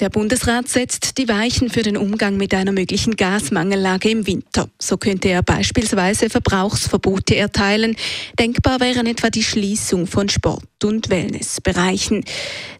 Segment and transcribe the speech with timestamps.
[0.00, 4.68] Der Bundesrat setzt die Weichen für den Umgang mit einer möglichen Gasmangellage im Winter.
[4.78, 7.96] So könnte er beispielsweise Verbrauchsverbote erteilen.
[8.38, 12.24] Denkbar wären etwa die Schließung von Sport- und Wellnessbereichen.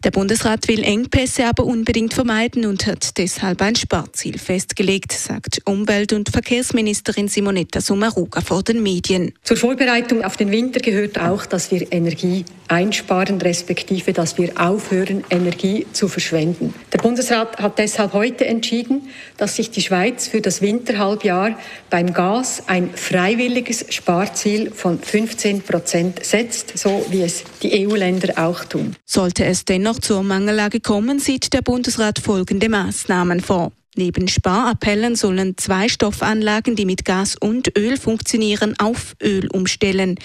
[0.05, 6.13] Der Bundesrat will Engpässe aber unbedingt vermeiden und hat deshalb ein Sparziel festgelegt, sagt Umwelt-
[6.13, 9.33] und Verkehrsministerin Simonetta Sommaruga vor den Medien.
[9.43, 15.23] Zur Vorbereitung auf den Winter gehört auch, dass wir Energie einsparen, respektive dass wir aufhören,
[15.29, 16.73] Energie zu verschwenden.
[16.93, 21.57] Der Bundesrat hat deshalb heute entschieden, dass sich die Schweiz für das Winterhalbjahr
[21.89, 28.63] beim Gas ein freiwilliges Sparziel von 15 Prozent setzt, so wie es die EU-Länder auch
[28.63, 28.95] tun.
[29.05, 33.71] Sollte es dennoch zur Mangellage kommen, sieht der Bundesrat folgende Maßnahmen vor.
[33.95, 40.15] Neben Sparappellen sollen zwei Stoffanlagen, die mit Gas und Öl funktionieren, auf Öl umstellen.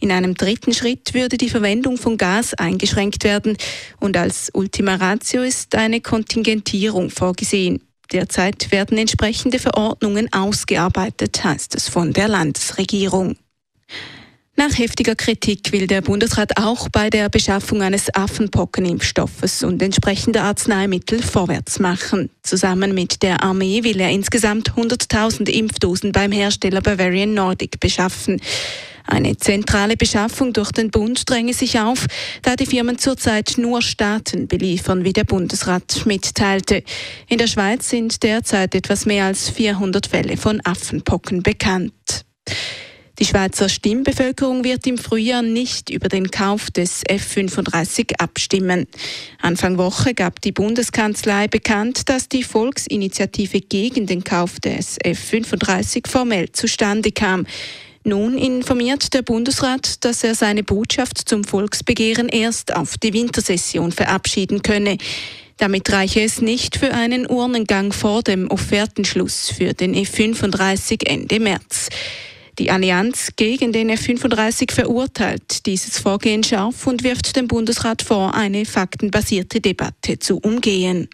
[0.00, 3.56] In einem dritten Schritt würde die Verwendung von Gas eingeschränkt werden
[4.00, 7.80] und als Ultima Ratio ist eine Kontingentierung vorgesehen.
[8.12, 13.36] Derzeit werden entsprechende Verordnungen ausgearbeitet, heißt es von der Landesregierung.
[14.56, 21.22] Nach heftiger Kritik will der Bundesrat auch bei der Beschaffung eines Affenpockenimpfstoffes und entsprechender Arzneimittel
[21.22, 22.30] vorwärts machen.
[22.42, 28.40] Zusammen mit der Armee will er insgesamt 100.000 Impfdosen beim Hersteller Bavarian Nordic beschaffen.
[29.06, 32.06] Eine zentrale Beschaffung durch den Bund dränge sich auf,
[32.42, 36.84] da die Firmen zurzeit nur Staaten beliefern, wie der Bundesrat mitteilte.
[37.28, 42.24] In der Schweiz sind derzeit etwas mehr als 400 Fälle von Affenpocken bekannt.
[43.20, 48.88] Die Schweizer Stimmbevölkerung wird im Frühjahr nicht über den Kauf des F-35 abstimmen.
[49.40, 56.50] Anfang Woche gab die Bundeskanzlei bekannt, dass die Volksinitiative gegen den Kauf des F-35 formell
[56.50, 57.46] zustande kam.
[58.02, 64.62] Nun informiert der Bundesrat, dass er seine Botschaft zum Volksbegehren erst auf die Wintersession verabschieden
[64.62, 64.98] könne.
[65.56, 71.90] Damit reiche es nicht für einen Urnengang vor dem Offertenschluss für den F-35 Ende März.
[72.58, 78.64] Die Allianz gegen den F-35 verurteilt dieses Vorgehen scharf und wirft dem Bundesrat vor, eine
[78.64, 81.08] faktenbasierte Debatte zu umgehen.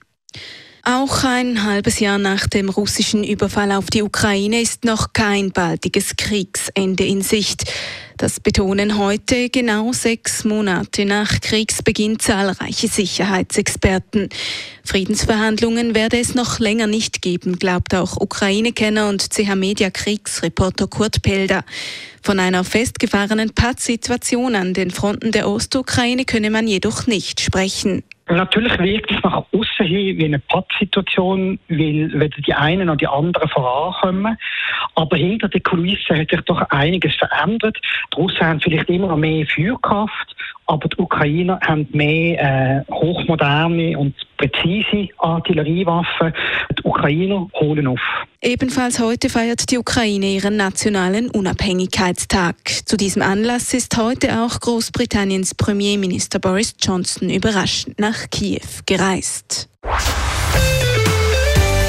[0.83, 6.17] Auch ein halbes Jahr nach dem russischen Überfall auf die Ukraine ist noch kein baldiges
[6.17, 7.71] Kriegsende in Sicht.
[8.21, 14.29] Das betonen heute, genau sechs Monate nach Kriegsbeginn, zahlreiche Sicherheitsexperten.
[14.85, 21.65] Friedensverhandlungen werde es noch länger nicht geben, glaubt auch Ukraine-Kenner und CH-Media-Kriegsreporter Kurt Pelder.
[22.23, 28.03] Von einer festgefahrenen Pattsituation an den Fronten der Ostukraine könne man jedoch nicht sprechen.
[28.31, 33.09] Natürlich wirkt es nach außen hin wie eine Pattsituation, weil weder die einen noch die
[33.09, 34.39] anderen vorankommen.
[34.95, 37.77] Aber hinter der Kulisse hat sich doch einiges verändert.
[38.13, 40.37] Die Russen haben vielleicht immer mehr Feuerkraft,
[40.71, 46.33] aber die Ukrainer haben mehr äh, hochmoderne und präzise Artilleriewaffen.
[46.79, 48.01] Die Ukrainer holen auf.
[48.41, 52.55] Ebenfalls heute feiert die Ukraine ihren nationalen Unabhängigkeitstag.
[52.87, 59.69] Zu diesem Anlass ist heute auch Großbritanniens Premierminister Boris Johnson überraschend nach Kiew gereist.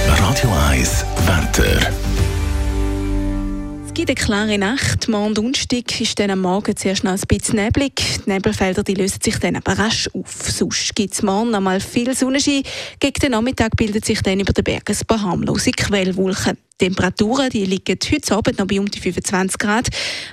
[0.07, 1.70] Radio 1, Wetter.
[4.01, 5.09] Gibt eine klare Nacht.
[5.09, 7.93] Morgen Donnerstag ist dann am Morgen zuerst noch ein bisschen neblig.
[8.25, 10.49] Die Nebelfelder die lösen sich dann aber rasch auf.
[10.49, 12.63] Sonst gibt es morgen noch mal viel Sonnenschein.
[12.99, 16.57] Gegen den Nachmittag bildet sich dann über den Bergen ein paar harmlose Quellwolken.
[16.79, 19.89] Die Temperaturen die liegen heute Abend noch bei um die 25 Grad.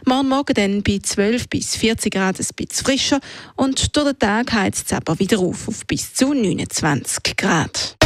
[0.06, 3.20] Morgen Morgen dann bei 12 bis 40 Grad ein bisschen frischer.
[3.54, 7.98] Und durch den Tag heizt es aber wieder auf, auf bis zu 29 Grad.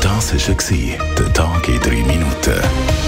[0.00, 3.07] Das war der Tag in drei Minuten.